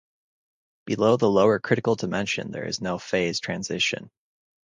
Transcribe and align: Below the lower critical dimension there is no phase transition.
Below 0.87 1.15
the 1.17 1.29
lower 1.29 1.59
critical 1.59 1.93
dimension 1.93 2.49
there 2.49 2.65
is 2.65 2.81
no 2.81 2.97
phase 2.97 3.39
transition. 3.39 4.09